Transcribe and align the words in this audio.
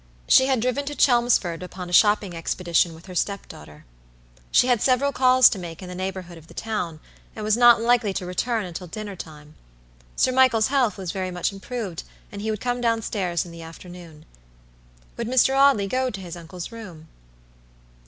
She 0.27 0.47
had 0.47 0.61
driven 0.61 0.85
to 0.85 0.95
Chelmsford 0.95 1.61
upon 1.61 1.87
a 1.87 1.93
shopping 1.93 2.33
expedition 2.35 2.95
with 2.95 3.05
her 3.05 3.13
step 3.13 3.47
daughter. 3.47 3.85
She 4.49 4.65
had 4.65 4.81
several 4.81 5.11
calls 5.11 5.47
to 5.49 5.59
make 5.59 5.83
in 5.83 5.87
the 5.89 5.93
neighborhood 5.93 6.39
of 6.39 6.47
the 6.47 6.55
town, 6.55 6.99
and 7.35 7.45
was 7.45 7.55
not 7.55 7.79
likely 7.79 8.11
to 8.13 8.25
return 8.25 8.65
until 8.65 8.87
dinner 8.87 9.15
time. 9.15 9.53
Sir 10.15 10.31
Michael's 10.31 10.69
health 10.69 10.97
was 10.97 11.11
very 11.11 11.29
much 11.29 11.53
improved, 11.53 12.01
and 12.31 12.41
he 12.41 12.49
would 12.49 12.61
come 12.61 12.81
down 12.81 13.03
stairs 13.03 13.45
in 13.45 13.51
the 13.51 13.61
afternoon. 13.61 14.25
Would 15.17 15.27
Mr. 15.27 15.55
Audley 15.55 15.85
go 15.85 16.09
to 16.09 16.19
his 16.19 16.35
uncle's 16.35 16.71
room? 16.71 17.07